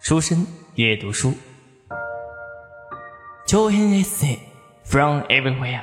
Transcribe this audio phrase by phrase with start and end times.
[0.00, 0.46] 书生
[0.76, 1.34] 阅读书，
[3.46, 4.38] 長編エッセイ。
[4.86, 5.82] From everywhere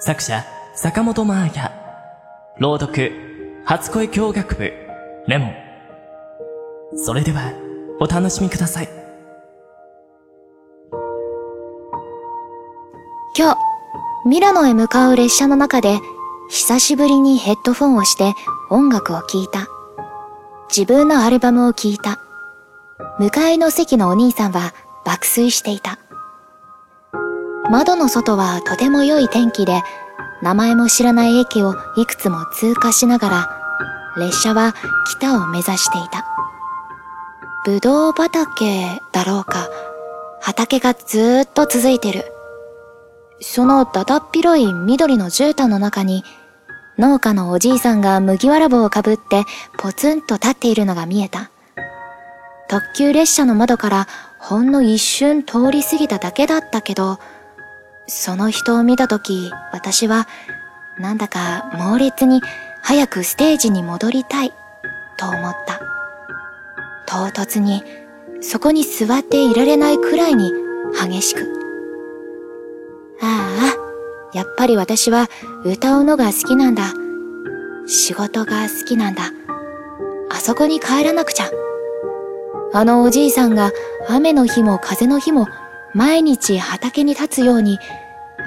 [0.00, 0.44] 作者
[0.74, 1.72] 坂本真綾
[2.58, 3.12] 朗読
[3.64, 4.72] 初恋教学部。
[5.28, 5.54] レモン。
[6.96, 7.52] それでは
[8.00, 8.88] お楽しみください。
[13.38, 13.58] 今日、
[14.28, 16.00] ミラノへ向かう列車の中で、
[16.50, 18.34] 久しぶりにヘッドフォンをして
[18.68, 19.68] 音楽を聴いた。
[20.68, 22.18] 自分のアルバムを聴いた。
[23.18, 24.72] 向かいの席のお兄さんは
[25.04, 25.98] 爆睡していた。
[27.70, 29.82] 窓の外はとても良い天気で、
[30.42, 33.60] 名前も知らない駅をいくつも通過しながら、
[34.16, 34.74] 列車は
[35.06, 36.26] 北を目指していた。
[37.64, 39.68] ぶどう畑だろうか。
[40.40, 42.24] 畑がずっと続いてる。
[43.40, 46.24] そのだだっ広い緑の絨毯の中に、
[46.98, 49.44] 農家のおじいさんが麦わら帽をかぶって
[49.78, 51.50] ポツンと立っているのが見えた。
[52.70, 54.06] 特急列車の窓から
[54.38, 57.18] ほんの一瞬通り過ぎただけだったけど、
[58.06, 60.28] その人を見たとき、私は、
[60.96, 62.40] なんだか猛烈に
[62.80, 64.52] 早くステージに戻りたい、
[65.16, 65.80] と思った。
[67.06, 67.82] 唐突に、
[68.40, 70.52] そこに座っていられないくらいに
[70.94, 71.40] 激しく。
[73.20, 73.74] あ
[74.32, 75.28] あ、やっぱり私は
[75.64, 76.94] 歌うのが好きなんだ。
[77.88, 79.24] 仕事が好きなんだ。
[80.30, 81.50] あそこに帰らなくちゃ。
[82.72, 83.72] あのおじいさんが
[84.08, 85.48] 雨の日も風の日も
[85.92, 87.78] 毎日畑に立つように、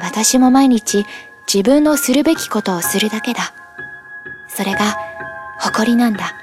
[0.02, 1.06] 私も毎日
[1.54, 3.54] 自分のするべきことをするだけだ。
[4.48, 4.98] それが
[5.60, 6.34] 誇りなんだ。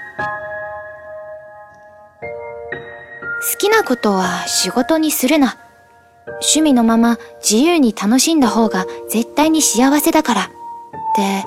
[3.52, 5.56] 好きなことは仕事にするな。
[6.26, 10.42] 趣味のまま自由に楽しんだ方が絶対に幸せだから。
[10.42, 10.44] っ
[11.16, 11.44] て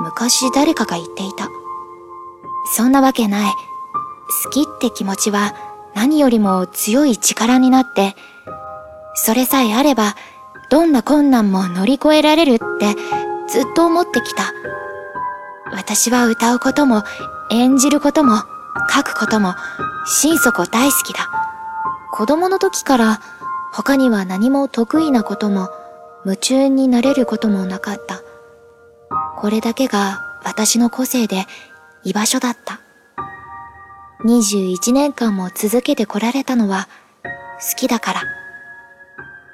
[0.00, 1.48] 昔誰かが言っていた。
[2.74, 3.52] そんなわけない。
[4.44, 5.54] 好きって気持ちは
[5.94, 8.14] 何よりも強い力になって、
[9.14, 10.14] それさえあれば
[10.70, 12.94] どんな困難も乗り越えられるって
[13.48, 14.52] ずっと思ってきた。
[15.72, 17.02] 私は歌うことも
[17.50, 18.36] 演じることも
[18.90, 19.54] 書くことも
[20.06, 21.28] 心底大好きだ。
[22.12, 23.20] 子供の時から
[23.72, 25.68] 他には何も得意なことも
[26.24, 28.22] 夢中になれることもなかった。
[29.36, 31.46] これだけが私の個性で
[32.04, 32.80] 居場所だった。
[34.28, 36.86] 21年間も続けてこられたのは
[37.24, 38.22] 好きだから。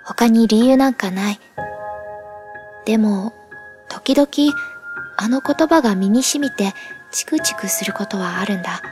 [0.04, 1.40] 他に理由なんかない。
[2.84, 3.32] でも、
[3.88, 4.28] 時々
[5.16, 6.74] あの言葉が身に染みて
[7.12, 8.82] チクチクすることはあるんだ。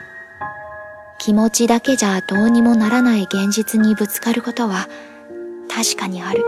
[1.19, 4.87] 気持ちだけじゃどうにもならない現実にぶつかることは
[5.69, 6.45] 確かにある。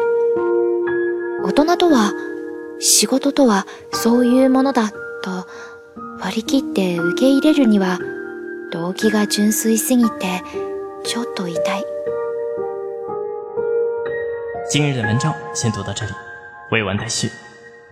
[1.43, 2.13] 大人とは、
[2.79, 5.45] 仕事とはそういうものだと
[6.21, 7.99] 割り切って受け入れるには
[8.74, 10.42] 動機が純粋すぎて
[11.04, 11.84] ちょっと痛い。
[14.72, 16.12] 今日的文章先读到这里，
[16.70, 17.30] 未完待续，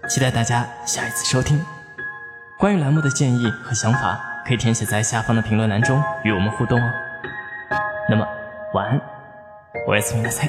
[0.08, 1.60] 期待大家下一次收听。
[2.58, 6.90] 关于栏目的建议和想法，可以填写在下方的评论栏中与我们互动哦。
[8.08, 8.26] 那么，
[8.74, 9.00] 晚安，
[9.86, 10.48] 我是米娜菜。